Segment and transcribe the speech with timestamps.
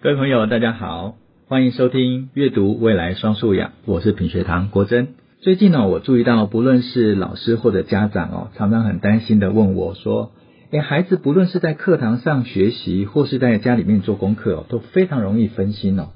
[0.00, 1.16] 各位朋友，大家好，
[1.48, 5.08] 欢迎收听阅读未来双素养，我是品学堂国珍。
[5.40, 10.30] 最近呢，我注意到，不论是老师或者家长哦，常常很担心的问我说
[10.70, 16.10] ：“诶，孩子不论是在课堂上学习，或是在家里面做功课哦，都非常容易分心哦，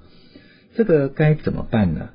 [0.77, 2.11] 这个该怎么办呢？”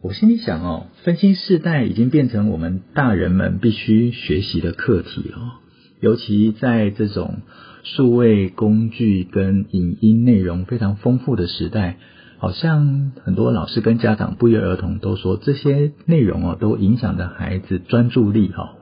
[0.00, 5.60] 我心里想哦，分心世代已经变成我们大人们必须学习的课题哦，
[6.00, 7.40] 尤其在这种。
[7.82, 11.96] 数位工具跟影音内容非常丰富的时代，
[12.38, 18.74] 好像很多老师跟家长不约而同都说，这些内容哦都影响着孩子专注力哈。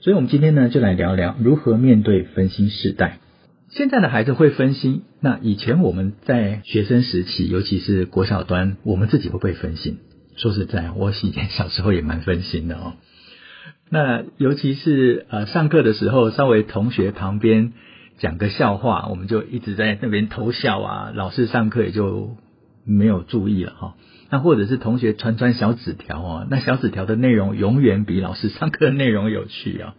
[0.00, 3.18] 所以，我们今天呢就来聊聊如何面对分心时代。
[3.68, 9.98] 现在的孩子会分心，那以前我们在学生时期，尤其是国小端，我们自己会不会分心？
[10.36, 12.94] 说实在，我以前小时候也蛮分心的哦。
[13.90, 17.74] 那尤其是呃上课的时候，稍微同学旁边。
[18.20, 21.12] 讲个笑话，我们就一直在那边偷笑啊。
[21.14, 22.36] 老师上课也就
[22.84, 23.94] 没有注意了哈。
[24.30, 29.94] 那或者是同学传传小纸条哦，那小纸条的内容永远比老师上课的内容有趣啊。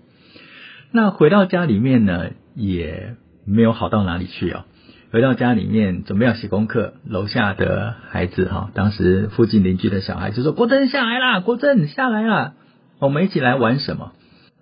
[0.92, 3.16] 那回到家里面呢，也
[3.46, 4.66] 没有好到哪里去哦。
[5.12, 12.54] 回到家里面准备要写功课，楼下的孩子哈，当时附近邻居的小孩就说：“国珍下来啦，国珍下来啦，
[13.00, 14.14] 我们一起来玩什么？”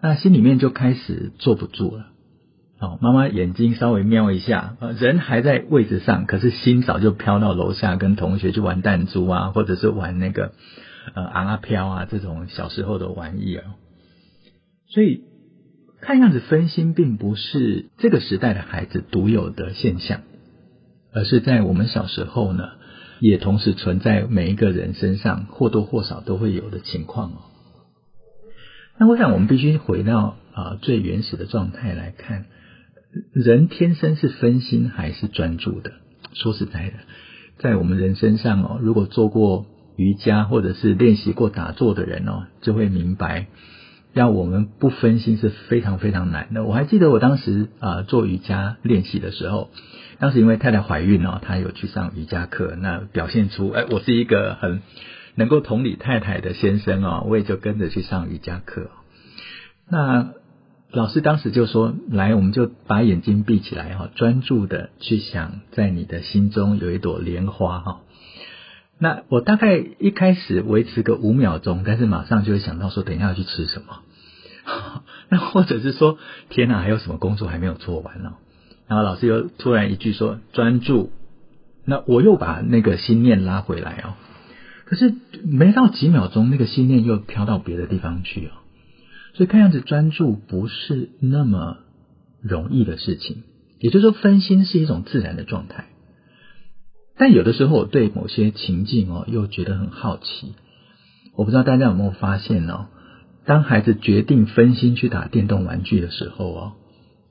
[0.02, 2.08] 那心里面就开始坐不住了。
[2.82, 10.54] 哦，妈妈眼睛稍微瞄一下，人还在位置上，可是心早就飘到楼下，跟同学去玩弹珠啊，或者是玩那个
[11.14, 13.66] 呃昂啊飘啊这种小时候的玩意儿。
[14.88, 15.24] 所以
[16.00, 20.22] 看样子分心并不是这个时代的孩子独有的现象，
[21.14, 22.70] 而是在我们小时候呢，
[23.20, 27.38] 也同时存在每一个人身上或多或少都会有的情况哦。
[28.98, 32.46] 那我想我们必须回到啊最原始的状态来看。
[33.34, 35.94] 人天生是分心还是专注的？
[36.34, 36.94] 说实在的，
[37.58, 39.66] 在我们人身上哦，如果做过
[39.96, 43.48] 瑜伽或者是练习过打坐的人哦，就会明白，
[44.14, 46.64] 要我们不分心是非常非常难的。
[46.64, 49.72] 我还记得我当时啊、做瑜伽练习的时候，
[50.20, 54.82] 当时因为太太怀孕哦，她有去上瑜伽课，那表现出哎，我是一个很
[55.36, 58.92] 能够同理太太的先生哦，我也就跟着去上瑜伽课。
[59.90, 60.34] 那
[60.92, 68.02] 老师当时就说：“来，我们就把眼睛闭起来哈，专注的去想，在你的心中有一朵莲花哈。
[68.98, 74.00] 那我大概一开始维持个五秒钟，但是马上就会想到说，等一下要去吃什么？
[75.30, 76.18] 那或者是说，
[76.50, 78.34] 天哪，还有什么工作还没有做完呢？
[78.88, 81.12] 然后老师又突然一句说：专注。
[81.86, 84.14] 那我又把那个心念拉回来哦。
[84.86, 85.14] 可是
[85.44, 88.52] 没到几秒钟，那个心念又飘到别的地方去哦。”
[89.40, 91.78] 所以看样子专注不是那么
[92.42, 93.44] 容易的事情，
[93.80, 95.86] 也就是说分心是一种自然的状态。
[97.18, 100.56] 但有的时候我对某些情境哦又觉得很好奇，
[101.38, 102.88] 我不知道大家有没有发现哦，
[103.46, 106.74] 当孩子决定分心去打电动玩具的时候哦，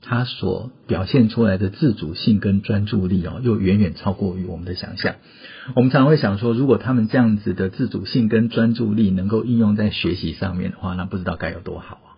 [0.01, 5.17] 他所表现出来的自主性跟专注力哦，又远远超过于我们的想象。
[5.75, 12.09] 我们常常会想说，如果他们这样子的自主性跟专注力能够应用在学习上面的话，那不知道该有多好啊！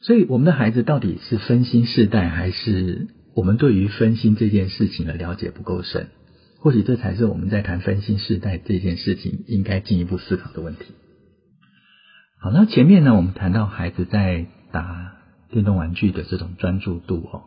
[0.00, 6.08] 所以，我们的孩子到底是分心世代，还是我们对于分心这件事情的了解不够深？
[6.60, 10.84] 或许这才是我们在谈分心世代这件事情应该进一步思考的问题。
[12.38, 15.14] 好，那前面呢，我们谈到孩子在打
[15.50, 17.42] 电动玩具的这种专注度哦，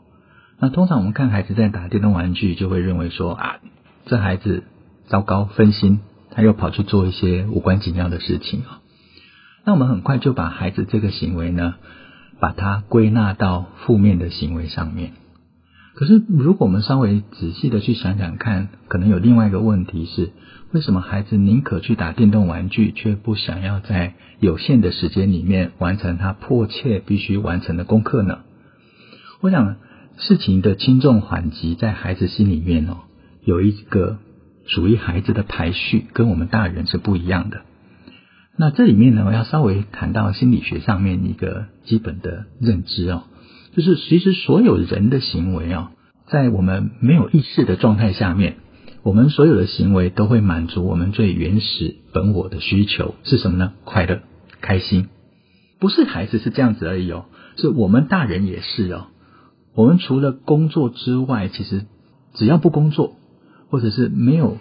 [0.60, 3.60] 那通常我们看孩子在打电动玩具，就会认为说啊。
[4.06, 4.64] 这孩子
[5.08, 6.00] 糟糕，分心，
[6.32, 8.82] 他又跑去做一些无关紧要的事情啊。
[9.66, 11.76] 那我们很快就把孩子这个行为呢，
[12.40, 15.12] 把它归纳到负面的行为上面。
[15.96, 20.32] 可是，如果我们稍微仔细的去想想看，可能有另外一个问题是：
[20.72, 28.40] 为什么孩子宁可去打电动玩具，却不想要在有限的时间里面完成他迫切必须完成的功课呢？
[29.42, 29.76] 我想，
[30.18, 33.00] 事情的轻重缓急在孩子心里面哦。
[33.50, 34.20] 有一个
[34.68, 37.62] 属于孩子的排序，跟我们大人是不一样的。
[38.56, 43.24] 那这里面呢，我要稍微谈到心理学上面一个基本的认知哦，
[43.76, 45.92] 就是其实所有人的行为啊，
[46.28, 48.58] 在我们没有意识的状态下面，
[49.02, 53.74] 我们所有的行为都会满足我们最原始本我的需求，是什么呢？
[53.84, 54.20] 快乐、
[54.62, 55.08] 开心。
[55.80, 57.26] 不是孩子是这样子而已哦，
[57.58, 59.08] 是我们大人也是哦。
[59.74, 61.88] 我们除了工作之外，其实
[62.36, 63.16] 只要不工作。
[63.70, 64.58] 或者是没有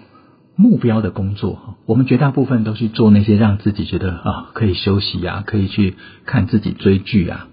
[0.57, 5.95] 目标的工作，我们绝大部分都去做那些让自己觉得啊可以休息啊，可以去
[6.25, 7.49] 看自己追剧啊。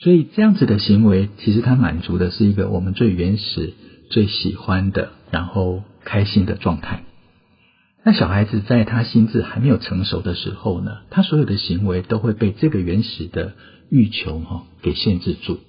[0.00, 3.74] 所以这样子的行为，其实它满足的是一个我们最原始、
[4.10, 7.04] 最喜欢的然后开心的状态。
[8.04, 13.54] 那小孩子在他心智还没有成熟的时候呢，他所有的行为都会被这个原始的
[13.88, 15.60] 欲求哈给限制住，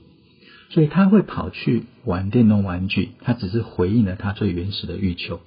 [0.70, 5.40] 所以他会跑去玩电动玩具，他只是回应了他最原始的欲求。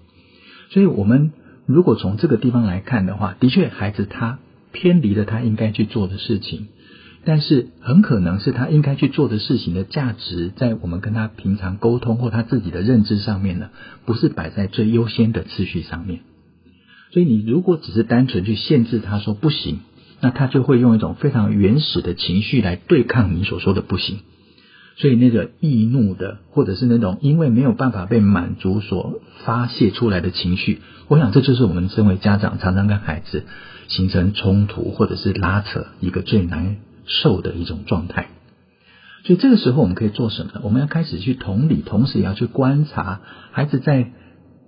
[0.70, 1.32] 所以我们
[1.67, 4.38] 如果从这个地方来看的话，的确孩子他
[4.73, 6.69] 偏离了他应该去做的事情。
[7.25, 13.70] 但是很可能是他应该去做的事情的价值，在我们跟他平常沟通或他自己的认知上面呢，
[14.06, 16.20] 不是摆在最优先的次序上面。
[17.11, 19.81] 所以你如果只是单纯去限制他说不行，
[20.20, 24.20] 那他就会用一种非常原始的情绪来对抗你所说的不行。
[25.00, 33.44] 所以那个易怒的，或者是那种因为没有办法被满足所发泄出来的情绪，我想这就是我们身为家长常常跟孩子
[33.86, 38.28] 形成冲突或者是拉扯一个最难受的一种状态，
[39.24, 40.50] 所以这个时候我们可以做什么？
[40.64, 43.20] 我们要开始去同理，同时也要去观察
[43.52, 44.10] 孩子在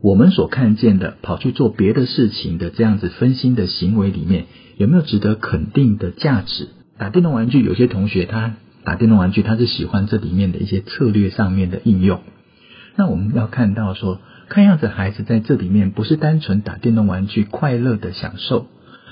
[0.00, 4.46] 我们所看见的跑去做别的事情的这样子分心的行为里面，
[4.78, 6.68] 有没有值得肯定的价值？
[6.96, 8.54] 打电动玩具，有些同学他
[8.84, 12.20] 打电动玩具，他是喜欢这里面的一些策略上面的应用。
[12.96, 18.66] 那我们要看到说，看样子孩子在这里面不是单纯打电动玩具快乐的享受。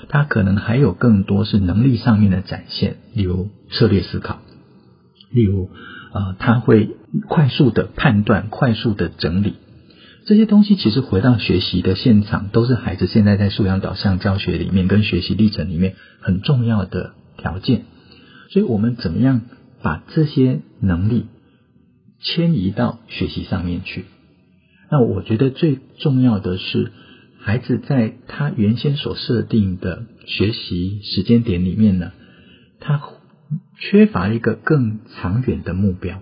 [0.07, 4.39] 他可能还有更多是能力上面的展现，例如策略思考，
[5.29, 5.69] 例如
[6.13, 6.95] 呃，他会
[7.27, 9.55] 快速的判断、快速的整理
[10.25, 10.75] 这些东西。
[10.77, 17.83] 其实回到学习的现场，都是孩子现在在素养导向教学里面跟学习历程里面很重要的条件。
[18.49, 19.41] 所以我们怎么样
[19.81, 21.27] 把这些能力
[22.19, 24.05] 迁移到学习上面去？
[24.91, 26.91] 那我觉得最重要的是。
[27.41, 32.11] 孩子在他原先所设定的学习时间点里面呢，
[32.81, 33.01] 他
[33.79, 36.21] 缺乏一个更长远的目标。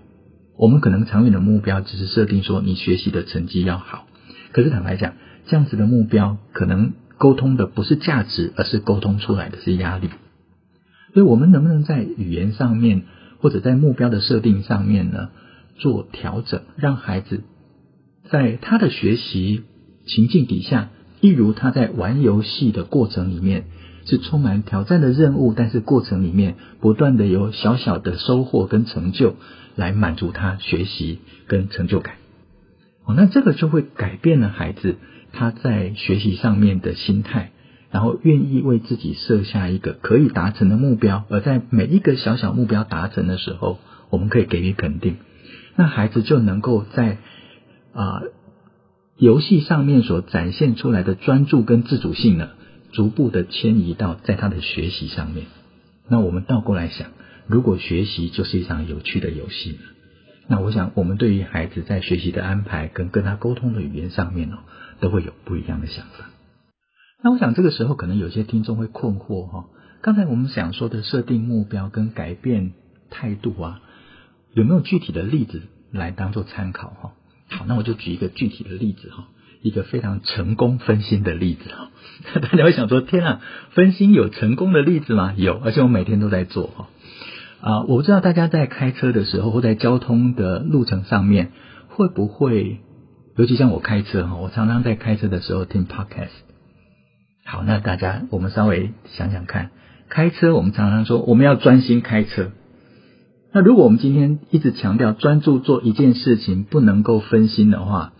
[0.56, 4.06] 我们可能长远的目标只是设定说你学习的成绩要好，
[4.52, 5.14] 可是坦白讲，
[5.46, 10.10] 这样子的目标可能沟通的不是价值，而是沟通出来的是压力。
[11.14, 13.02] 所以，我们能不能在语言上面
[13.40, 15.30] 或者在目标的设定上面呢，
[15.76, 17.42] 做调整，让孩子
[18.30, 19.62] 在他的学习
[20.06, 20.90] 情境底下。
[21.20, 23.64] 例如他在玩游戏的过程里面
[24.04, 29.34] 是充满挑战的任务，但是过程里面不断的有小小的收获跟成就
[29.74, 31.18] 来满足他学习
[31.48, 32.14] 跟成就感。
[33.04, 34.94] 哦，那这个就会改变了孩子
[35.32, 37.50] 他在学习上面的心态，
[37.90, 43.78] 然后愿意为自己设下一个可以达成的目标，而在每一个小小目标达成的时候，
[44.10, 45.16] 我们可以给予肯定，
[45.76, 47.18] 那孩子就能够在
[47.92, 48.22] 啊。
[49.20, 52.50] 游戏上面所展现出来的专注跟自主性呢，
[52.92, 55.46] 逐步的迁移到在他的学习上面。
[56.08, 57.08] 那我们倒过来想，
[57.48, 59.80] 如果学习就是一场有趣的游戏，
[60.46, 64.58] 那我想我们对于孩子在学习的安排跟跟他沟通的语言上面哦，
[65.00, 66.30] 都会有不一样的想法。
[67.20, 69.64] 那我想这个时候可能有些听众会困惑哈，
[70.02, 72.72] 刚才我们想说的设定目标跟改变
[73.10, 73.80] 态度啊，
[74.54, 77.12] 有没有具体的例子来当做参考哈？
[77.50, 79.24] 好，那我就举一个具体的例子哈，
[79.62, 81.90] 一个非常成功分心的例子哈。
[82.40, 83.40] 大家会想说，天啊，
[83.72, 85.34] 分心有成功的例子吗？
[85.36, 86.88] 有，而且我每天都在做哈。
[87.60, 91.50] 啊，我不知道大家在开车的时候或在交通的路程上面，
[91.88, 92.78] 会不会，
[93.34, 96.28] 尤其像我开车哈，我常常在开车的时候听 podcast。
[97.50, 99.70] 好，那大家我们稍微想想看，
[100.10, 102.50] 开车我们常常说我们要专心开车。
[103.54, 108.12] 那如果我们今天一直强调专注做一件事情，不能够分心的话，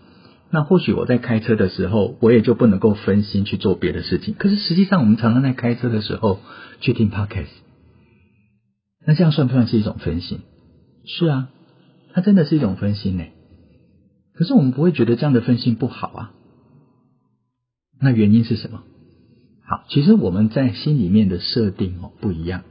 [0.49, 4.33] 那或许我在开车的时候，我也就不能够分心去做别的事情。
[4.33, 6.39] 可是实际上，我们常常在开车的时候
[6.81, 7.49] 去听 podcast，
[9.05, 10.39] 那这样算不算是一种分心？
[11.05, 11.49] 是啊，
[12.15, 13.25] 它真的是一种分心呢。
[14.33, 16.31] 可是我们不会觉得这样的分心不好啊。
[18.01, 18.81] 那原因是什么？
[19.69, 22.63] 好，其实我们在心里面的设定哦不一样。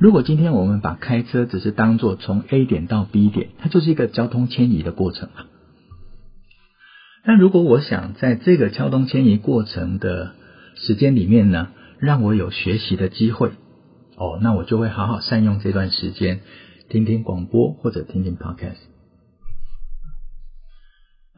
[0.00, 5.46] 如果今天我们把开车只是当做从 A 点到 B 点，它就是一个交通迁移的过程啊。
[7.24, 10.32] 但如果我想在这个交通迁移过程的
[10.74, 11.68] 时间里面呢，
[12.00, 13.52] 让我有学习的机会，
[14.16, 16.40] 哦，那我就会好好善用这段时间，
[16.88, 18.80] 听听广播或者听听 Podcast。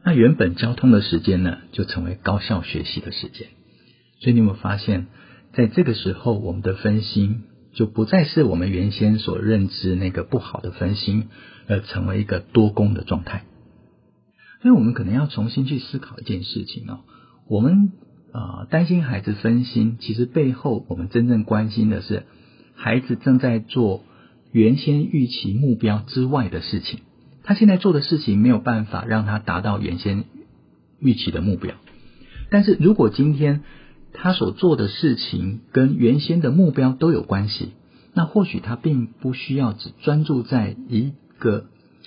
[0.03, 3.49] 那原本交通的时间呢，就成为高效学习的时间。
[4.19, 5.07] 所以你有没有发现，
[5.53, 7.43] 在这个时候我们的分心，
[7.73, 11.29] 就不再是我们原先所认知那个不好的分心，
[11.67, 13.43] 而成为一个多功的状态。
[14.61, 17.01] 所以我们可能要重新去思考一件事情哦。
[17.47, 17.91] 我们
[18.31, 22.23] 啊、担心孩子分心，其实背后我们真正关心的是
[22.73, 24.03] 孩子正在做
[24.51, 26.99] 原先预期目标之外的事情。
[27.43, 30.25] 他现在做的事情没有办法让他达到原先
[30.99, 31.75] 预期的目标。
[32.49, 33.61] 但是如果今天
[34.17, 37.73] 他所做的事情跟原先的目标都有关系，
[38.13, 41.65] 那或许他并不需要只专注在一个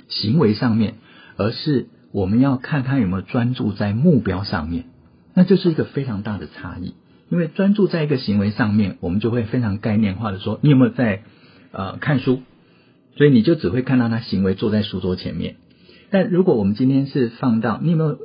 [0.08, 0.94] 行为上面，
[1.36, 4.86] 而是我们要看他有没有专注在目标上面。
[5.34, 6.94] 那就是一个非常大的差异。
[7.30, 11.22] 因为专注在一个行为上面，我们就会非常概念化的说，你有没有在
[11.72, 12.40] 呃看书？
[13.16, 15.56] 所以你就只会看到他行为坐在书桌前面。
[16.10, 18.18] 但如果我们今天是放到你有没有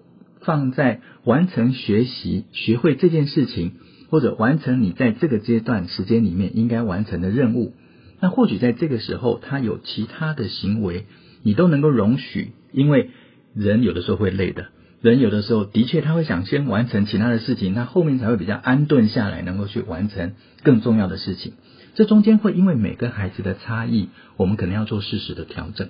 [0.46, 3.74] 放在完成学习、学会这件事情，
[4.10, 7.74] 或者完成你在这个阶段时间里面应该完成的任务，
[8.20, 11.06] 那或许在这个时候他有其他的行为，
[11.44, 13.10] 你都能够容许，因为
[13.56, 14.68] 人有的时候会累的。
[15.02, 20.34] 人有的时候的确他会想先完成其他的事情，那后面才会比较安顿下来，能够去完成
[20.64, 21.54] 更重要的事情。
[21.96, 24.08] 这中间会因为每个孩子的差异，
[24.38, 25.90] 我们可能要做适时的调整。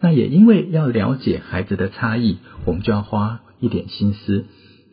[0.00, 4.46] 那也因为要了解孩子的差异，我们就要花一点心思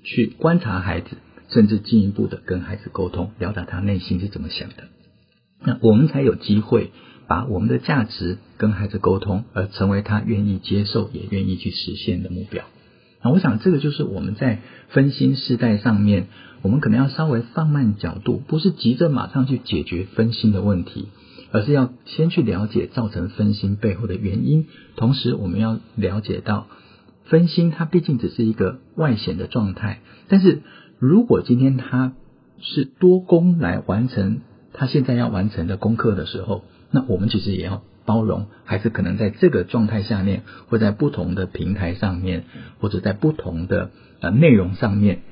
[0.04, 1.18] 去观察孩子，
[1.50, 4.90] 甚至进一步的跟孩子沟通，表达他内心是怎么想的。
[5.64, 6.92] 那我们才有机会
[7.28, 12.64] 把我们的价值跟孩子沟通，而成为他愿意接受也愿意去实现的目标。
[13.24, 14.60] 那我想，这个就是我们在
[14.90, 16.28] 分心世代上面，
[16.62, 21.08] 我们可能要稍微放慢角度，不是急着马上去解决分心的问题，
[21.52, 24.68] 而是要先去了解造成分心背后的原因。
[24.96, 26.68] 同时，我们要了解到，
[27.30, 30.62] 分心它毕竟只是一个外显的状态，但是
[31.00, 32.14] 如果今天他
[32.60, 34.42] 是多工来完成
[34.74, 37.84] 他现在要完成的功课的时候，那我们其实也要。
[38.08, 42.46] 包容，还是可能在这个状态下面，或在不同的平台上面，
[42.80, 43.92] 或者在不同的
[44.22, 45.24] 呃内容上面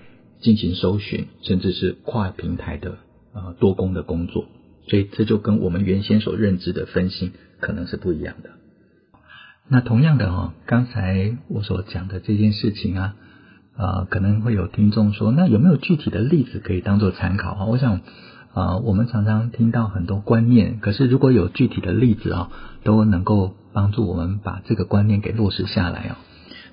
[0.42, 2.98] 进行搜寻，甚至是跨平台的
[3.34, 4.44] 呃多工的工作，
[4.90, 8.50] 所以这就跟我们原先所认知的分心可能是不一样的。
[9.68, 13.16] 那同样的、哦，刚才我所讲的这件事情啊，
[13.78, 17.66] 呃，可能会有听众说，那有没有具体的例子可以当做参考啊？
[17.66, 18.02] 我想。
[18.56, 22.50] 啊、我们常常听到很多观念，可是如果有具体的例子啊，
[22.86, 26.16] 都能够帮助我们把这个观念给落实下来哦。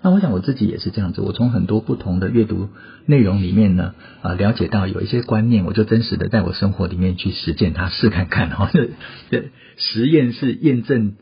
[0.01, 2.69] 那我想我自己也是这样子，我从很多不同的阅读
[3.07, 8.71] 内容里面呢，啊、了解到有一些观念，我就真实的在我生活里面去实践它，试看看哈。
[8.73, 8.91] 这
[9.77, 11.17] 实验是验证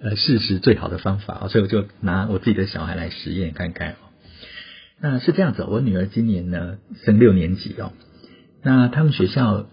[0.00, 3.96] 呃事实最好的方法，所以我就拿我自己的小孩来实验看看哦。
[5.00, 7.92] 那是这样子，我女儿今年呢升六年级哦，
[8.62, 9.66] 那他们学校。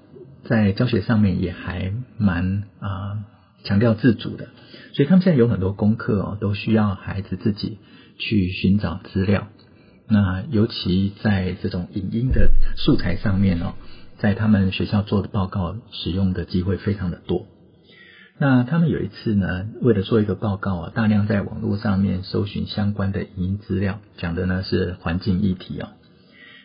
[0.46, 3.24] 在教学上面也还蛮啊
[3.64, 4.50] 强调自主的，
[4.92, 7.78] 所以他们现在有很多功课哦，都需要孩子自己
[8.20, 9.48] 去寻找资料。
[10.10, 13.76] 那尤其在这种影音的素材上面哦，
[14.18, 17.48] 在他们学校做的报告使用的机会非常的多。
[18.38, 25.90] 那他们有一次呢，为了做一个报告啊，大量在网络上面搜寻相关的影音资料，讲的呢是环境议题哦。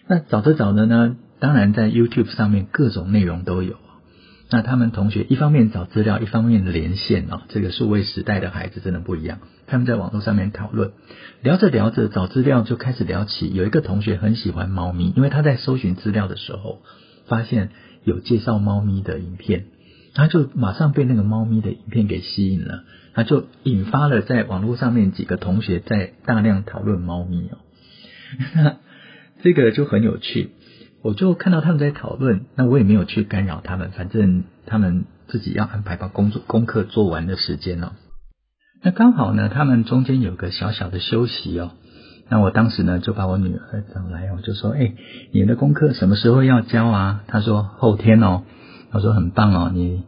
[0.08, 1.16] 那找着找着呢。
[1.40, 3.76] 当然，在 YouTube 上面各种内容都有。
[4.50, 7.42] 那他们同学一方面找资料，一方面连线哦。
[7.48, 9.38] 这个数位时代的孩子真的不一样。
[9.68, 10.90] 他们在网络上面讨论，
[11.42, 13.52] 聊着聊着找资料就开始聊起。
[13.54, 16.80] 有一个同学很喜欢猫咪，因为他在搜寻资料的时候
[17.28, 17.70] 发现
[18.02, 19.66] 有介绍猫咪的影片，
[20.15, 22.85] 他就马上被那个猫咪的影片给吸引了，
[23.15, 27.59] 他就引发了在网络上面几个同学在大量讨论猫咪哦。
[28.55, 28.77] 那
[29.43, 30.50] 这个就很有趣。
[31.00, 37.93] 我就看到他们在讨论，那我也没有去干扰他们，反正他们自己要安排把工作功课做完的时间哦。
[38.83, 41.71] 那刚好呢，他们中间有个小小的休息哦。
[42.29, 44.93] 那我当时呢就把我女儿找来，我就说：“哎，
[45.33, 48.43] 你的功课什么时候要交啊？”她说：“后天哦。”
[48.90, 50.02] 他说：“很棒哦，你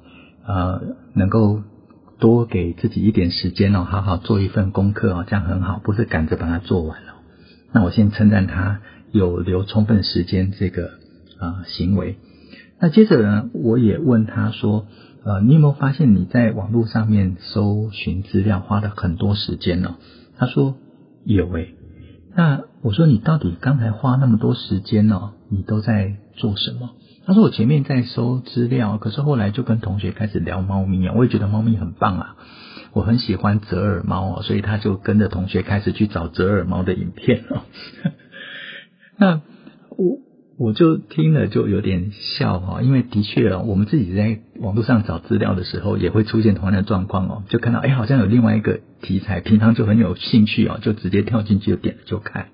[0.46, 0.80] 呃
[1.14, 1.62] 能够
[2.18, 7.14] 多给自己一点时间哦，好好做一份功课哦，这样很好，不是赶着把它做完了。”
[7.72, 8.80] 那我先称赞他。
[9.12, 10.86] 有留充分时间这个
[11.40, 12.14] 啊、呃、行为，
[12.78, 14.86] 那接着呢，我也问他说，
[15.24, 19.96] 呃，你有没有发现你在网络上面搜寻资料花了很多时间呢？
[20.38, 20.76] 他说
[21.24, 21.74] 有诶。
[22.34, 25.32] 那我说你到底刚才花那么多时间呢？
[25.50, 26.90] 你都在做什么？
[27.26, 32.36] 他说我前面在搜资料，可是后来就跟同学开始聊猫咪啊，我也觉得猫咪很棒啊，
[32.92, 37.62] 我很喜欢折耳猫啊，所以他就跟着同学开始去找折耳猫的影片哦。
[39.18, 39.42] 那
[39.90, 40.18] 我
[40.60, 52.48] 我就听了就有点笑哈，因为的确哦，我们自己在网络上找资料的时候，也会出现同样的状况哦，就看到哎，好像有另外一个题材，平常就很有兴趣哦，就直接跳进去就点了就看。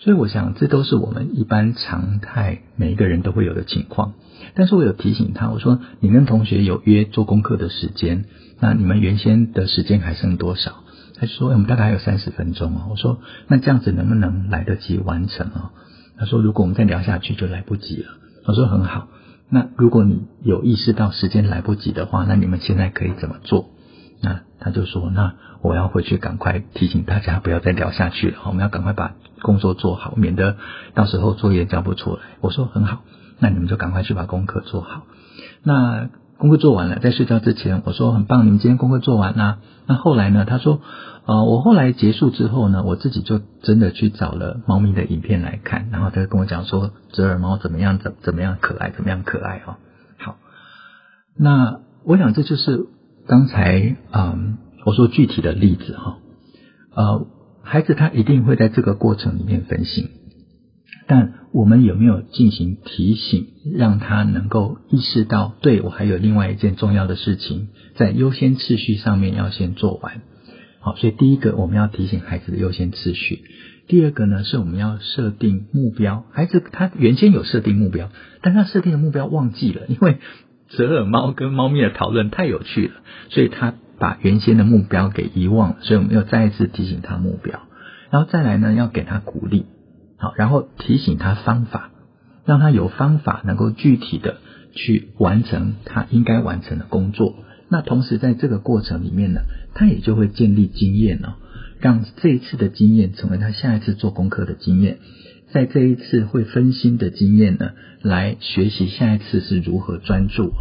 [0.00, 4.12] 所以我想，这都是我们一般常态，每一个人都会有的情况。
[4.54, 8.26] 但是我有提醒他，我说你跟同学有约做功课的时间，
[8.60, 10.84] 那你们原先的时间还剩多少？
[11.18, 15.70] 他说：“欸，我们大概还有三十分钟哦。”我说：“那这样子能不能来得及完成哦？”
[16.18, 18.08] 他说：“如果我们再聊下去就来不及了。”
[18.46, 19.08] 我说：“很好。
[19.48, 23.70] 那如果你有意识到时间来不及的话，那你们现在可以怎么做？”
[24.22, 30.56] 那他就说：“那我要回去赶快提醒大家不要再聊下去了，我们要赶快把工作做好，免得
[30.94, 33.02] 到时候作业交不出来。”我说：“很好，
[33.38, 35.02] 那你们就赶快去把功课做好。”
[35.62, 36.08] 那
[36.44, 40.44] 功课做完了，在睡觉之前，我说：“很棒，你们今天功课做完啦。”那后来呢？
[40.44, 40.82] 他说
[41.24, 49.76] ：“呃，我后来结束之后呢，我自己就真的去找了猫咪的影片来看，然后他就跟我讲说，折耳猫怎么样，怎怎么样可爱，怎么样可爱哦。
[50.18, 50.36] 好，
[51.38, 52.88] 那我想这就是
[53.26, 56.18] 刚才嗯我说具体的例子哈。
[56.94, 57.26] 呃，
[57.62, 60.10] 孩子他一定会在这个过程里面分心。
[61.06, 70.22] 但我们有没有进行提醒，让他能够意识到，对，我还有另外一件重要的事情，在优先次序上面要先做完。
[70.80, 73.44] 好，所以第一个我们要提醒孩子的优先次序。
[73.86, 76.24] 第二个呢，是我们要设定目标。
[76.32, 78.10] 孩子他原先有设定目标，
[78.40, 80.18] 但他设定的目标忘记了，因为
[80.70, 82.94] 折耳猫跟猫咪的讨论太有趣了，
[83.28, 85.76] 所以他把原先的目标给遗忘了。
[85.82, 87.60] 所以我们要再一次提醒他目标，
[88.10, 89.66] 然后再来呢，要给他鼓励。
[90.24, 91.90] 好，然后提醒他方法，
[92.46, 94.38] 让他有方法能够具体的
[94.72, 97.34] 去完成他应该完成的工作。
[97.68, 99.42] 那同时在这个过程里面呢，
[99.74, 101.34] 他也就会建立经验哦，
[101.78, 104.96] 让这一次的经验成为他下一次做功课的经验，
[105.52, 110.52] 在这一次会分心的经验呢，来学习下一次是如何专注。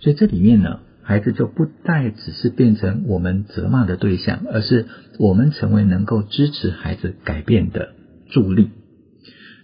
[0.00, 4.86] 所以这里面呢，孩子就不再只是变成我们责骂的对象，而是
[5.18, 7.94] 我们成为能够支持孩子改变的
[8.28, 8.70] 助力。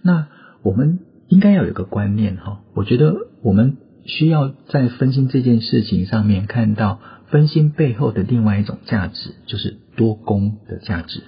[0.01, 0.27] 那
[0.63, 11.21] 我们应该要有个观念哈，我觉得我们需要在分心这件事情上面看到分心背后的另外一种价值，就是多工的价值。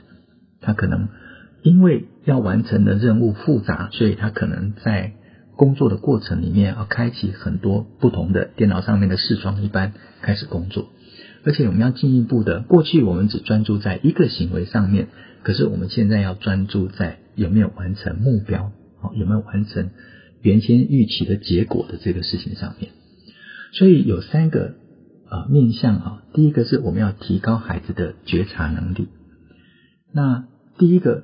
[0.62, 1.10] 他可能
[1.64, 5.14] 因为要完成的任务复杂，所以他可能在
[5.56, 10.88] 工作的过程里面要开启很多不同的电脑上面的视窗一般开始工作。
[11.44, 15.10] 而且我们要进一步的，过去我们只专注在一个行为上面，
[15.44, 17.18] 可是我们现在要专注在。
[17.36, 18.72] 有没有完成目标？
[19.00, 19.90] 好，有没有完成
[20.42, 22.92] 原先预期的结果的这个事情上面？
[23.74, 24.76] 所以有三个
[25.28, 26.24] 啊面向啊。
[26.34, 29.08] 第一个是我们要提高孩子的觉察能力。
[30.14, 31.24] 那第一个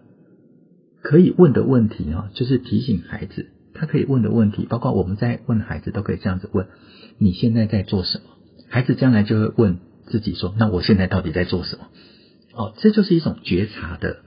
[1.02, 6.68] 可以问的问题啊，就是提醒孩子，他可以问的问题，包括我们在问孩子都可以这样子问：
[7.18, 8.24] 你现在在做什么？
[8.70, 11.88] 孩子将来就会问自己说：那我现在到底在做什么？
[12.54, 14.18] 哦，这就是一种觉察的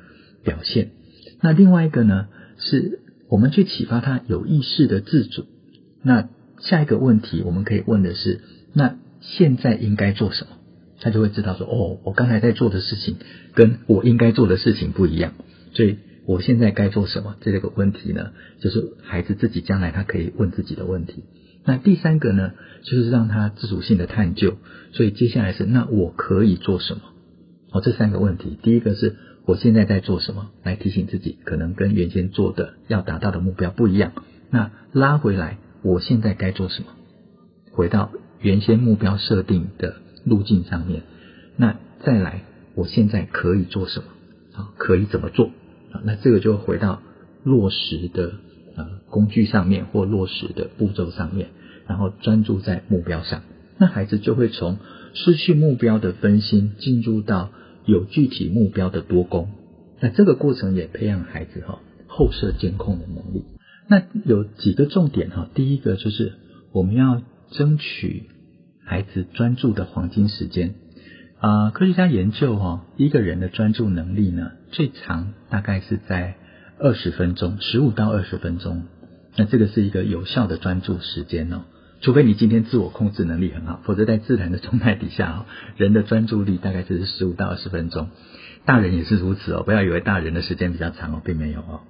[0.45, 0.93] 表现。
[1.43, 5.47] 那另外一个呢，是我们去启发他有意识的自主。
[6.03, 8.41] 那下一个问题，我们可以问的是：
[8.75, 10.51] 那现在应该做什么？
[11.01, 13.17] 他就会知道说：哦，我刚才在做的事情
[13.55, 15.33] 跟我应该做的事情不一样。
[15.73, 17.37] 所以我现在该做什么？
[17.41, 21.25] 这个问题呢，就是孩子自己将来他可以问自己的问题。
[21.65, 24.59] 那第三个呢，就是让他自主性的探究。
[24.93, 27.01] 所以接下来是：那我可以做什么？
[27.73, 29.17] 哦，这三个问题，第一个是。
[29.51, 30.53] 我现在在做什么？
[30.63, 34.13] 来提醒自己，可能跟原先做的要达到的目标不一样。
[34.49, 36.91] 那拉回来，我现在该做什么？
[37.73, 41.03] 回到原先目标设定的路径上面。
[41.57, 42.45] 那再来，
[42.77, 44.07] 我现在可以做什么？
[44.55, 45.47] 啊，可以怎么做？
[45.91, 47.03] 啊，那这个就回到
[47.43, 48.35] 落实的
[48.77, 51.49] 呃工具上面，或落实的步骤上面，
[51.89, 53.43] 然后专注在目标上。
[53.79, 54.79] 那孩子就会从
[55.13, 57.51] 失去目标的分心，进入到。
[57.85, 59.51] 有具体目标的多功，
[60.01, 63.45] 那这个过程也培养孩子哈后设监控的能力。
[63.89, 66.35] 那有几个重点哈，第一个就是
[66.73, 68.31] 我们要争取
[68.85, 70.75] 孩子专注的黄金时间
[71.41, 71.71] 啊。
[71.71, 76.37] 科学家研究哈，一个人的专注能力呢，最长大概是在
[76.79, 78.85] 二十分钟，十五到二十分钟。
[79.37, 81.63] 那这个是一个有效的专注时间哦。
[82.01, 85.45] 除非你今天自我控制能力很好，否则在自然的状态底下，
[85.77, 88.09] 人的专注力大概就是十五到二十分钟。
[88.65, 91.81] 大人也是如此哦，不要以为大人的时间比较长哦，并没有哦。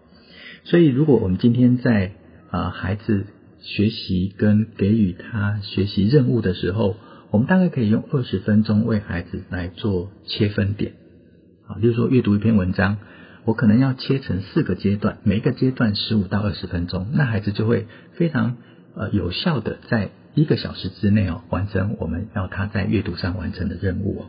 [0.64, 2.12] 所以，如果我们今天在
[2.50, 3.26] 啊孩子
[3.60, 6.96] 学习跟给予他学习任务的时候，
[7.30, 10.94] 我们大概可以用二十分钟为孩子来做切分点
[11.68, 12.98] 啊，例如说阅读一篇文章，
[13.44, 18.56] 我可能要切成四个阶段，每一个阶段十五到二十分钟，那孩子就会非常。
[18.94, 24.26] 呃，有效的在一个小时之内哦，完成我们要他在阅读上完成的任务哦。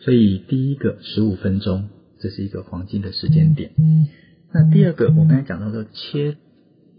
[0.00, 1.88] 所以第一个十五分钟，
[2.20, 3.72] 这是一个黄金的时间点。
[4.52, 6.36] 那第二个，我刚才讲到说切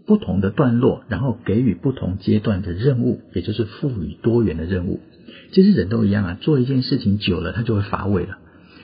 [0.06, 5.00] 不同的段落，然后给予不同阶段的任务，也就是赋予多元的任务。
[5.52, 8.38] 其实人都一样啊，做一件事情久了，他就会乏味了。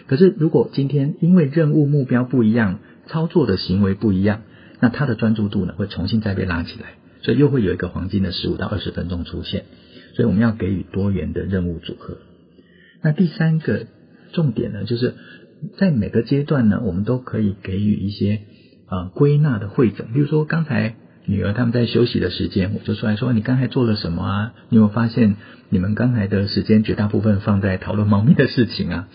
[0.07, 4.43] 可是如果今天因为任务目标不一样，操作的行为不一样，
[4.81, 9.65] 那他的专注度呢会重新再被拉起来，所以又会有一个黄金的十五到二十分钟出现。
[10.15, 12.19] 所以我们要给予多元的任务组合。
[13.03, 13.87] 那第三个
[14.33, 15.15] 重点呢，就是
[15.77, 18.41] 在每个阶段呢，我们都可以给予一些
[18.89, 20.13] 呃归纳的汇整。
[20.13, 20.95] 比如说刚才
[21.27, 24.55] 女儿他们在休息的时间，我就出来说：“你刚才做了什么啊？
[24.71, 25.37] 你有没有发现
[25.69, 29.09] 你们刚才的时间绝大部分放在讨论猫咪的事情啊？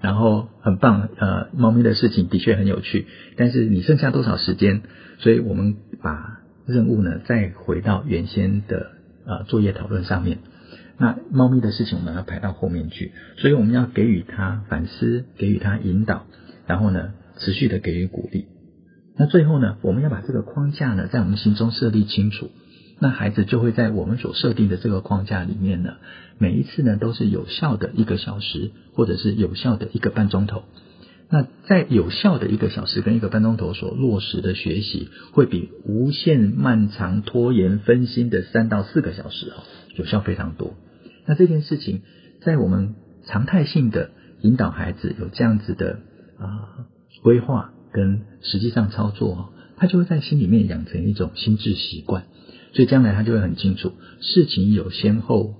[0.00, 3.06] 然后很棒，呃，猫咪的事情的确很有趣。
[3.36, 4.82] 但是你剩下多少时间？
[5.18, 8.92] 所以我们把任务呢再回到原先的
[9.26, 10.38] 呃作业讨论上面。
[10.96, 16.26] 那猫咪的事情我们要排到后面去，所以我们要给予他反思，给予他引导，
[16.66, 18.46] 然后呢持续的给予鼓励。”
[19.18, 22.50] 那最后呢，我们要把这个框架呢，在我们心中设立清楚，
[23.00, 25.94] 那孩子就会在我们所设定的这个框架里面呢，
[26.38, 30.64] 每一次呢都是有效的一个小时，或者是有效的一个半钟头。
[31.30, 39.62] 那在有效的一个小时跟一个半钟头所落实的学习，会比无限漫长拖延分心的三到四个小时哦，
[39.96, 40.74] 有效非常多。
[41.26, 42.02] 那这件事情，
[42.42, 42.94] 在我们
[43.26, 44.10] 常态性的
[44.42, 46.00] 引导孩子有这样子的
[46.38, 46.86] 啊
[47.22, 47.70] 规划。
[47.94, 52.24] 跟实际上操作，他就会在心里面养成一种心智习惯，
[52.72, 55.54] 所以将来他就会很清楚事情有先后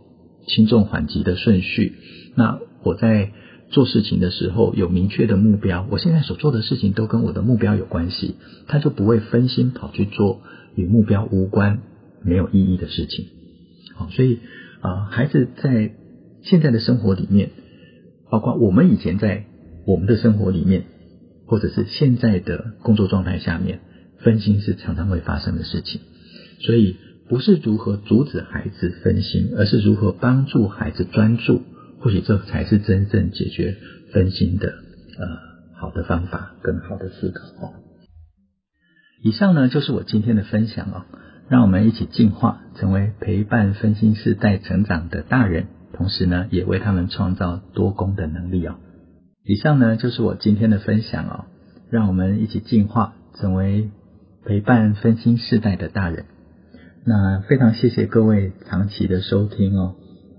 [0.48, 1.94] 轻重缓急的顺序。
[2.35, 3.31] 那我在
[3.74, 8.37] 做事情的时候有明确的目标，我现在所做的事情都跟我的目标有关系，
[8.68, 10.40] 他就不会分心跑去做
[10.76, 11.80] 与目标无关、
[12.22, 13.26] 没有意义的事情。
[13.94, 14.38] 好，所以
[14.80, 15.92] 啊，孩子在
[16.42, 17.50] 现在的生活里面，
[18.30, 19.44] 包括我们以前在
[19.84, 20.84] 我们的生活里面。
[21.46, 23.80] 或者是现在的工作状态下面，
[24.20, 26.00] 分心是常常会发生的事情，
[26.60, 26.96] 所以
[27.28, 31.60] 不是如何阻止孩子分心，而是如何帮助孩子专注，
[32.04, 33.78] 或许这才是真正解决
[34.12, 35.26] 分心的呃
[35.80, 37.72] 好的方法，更好的思考哦。
[39.22, 41.06] 以上呢就是我今天的分享哦，
[41.48, 48.76] 让我们一起进化，成为陪伴分心世代成长的大人，同时呢也为他们创造多功的能力哦。
[49.42, 51.46] 以上呢就是我今天的分享哦，
[51.90, 53.90] 让我们一起进化，成为
[54.44, 56.26] 陪伴分心世代的大人。
[57.06, 59.94] 那非常谢谢各位长期的收听哦。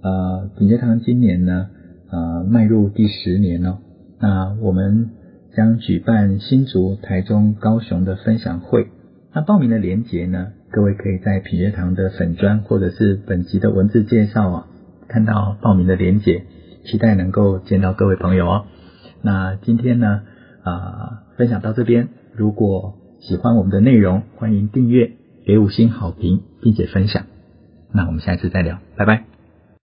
[0.06, 1.68] 呃，品学堂今年呢，
[2.12, 3.80] 呃，迈入第十年哦。
[4.20, 5.10] 那我们
[5.58, 8.90] 将举办新竹、台中、高雄的分享会。
[9.34, 14.68] 那报名的链接呢，各位可以在品学堂的粉专或者是本集的文字介绍啊，
[15.08, 16.44] 看到报名的链接。
[16.84, 18.66] 期待能够见到各位朋友哦。
[19.24, 20.22] 那今天呢，
[20.62, 22.10] 啊、分享到这边。
[22.32, 25.14] 如果喜欢我们的内容，欢迎订阅、
[25.48, 27.24] 给五星好评，并且分享。
[27.92, 29.35] 那我们下次再聊，拜拜。